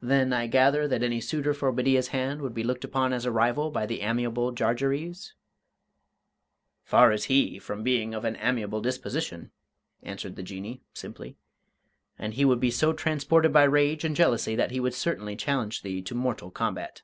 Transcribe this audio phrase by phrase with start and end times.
[0.00, 3.32] "Then I gather that any suitor for Bedeea's hand would be looked upon as a
[3.32, 5.34] rival by the amiable Jarjarees?"
[6.84, 9.50] "Far is he from being of an amiable disposition,"
[10.04, 11.36] answered the Jinnee, simply,
[12.16, 15.82] "and he would be so transported by rage and jealousy that he would certainly challenge
[15.82, 17.02] thee to mortal combat."